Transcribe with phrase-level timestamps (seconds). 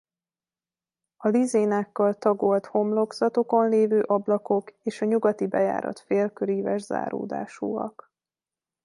[1.17, 8.11] A lizénákkal tagolt homlokzatokon lévő ablakok és a nyugati bejárat félköríves záródásúak.